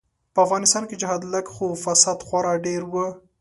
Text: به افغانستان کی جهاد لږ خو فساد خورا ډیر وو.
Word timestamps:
به 0.35 0.39
افغانستان 0.45 0.83
کی 0.89 0.95
جهاد 1.01 1.21
لږ 1.33 1.45
خو 1.55 1.67
فساد 1.83 2.19
خورا 2.27 2.53
ډیر 2.65 2.81
وو. 2.91 3.07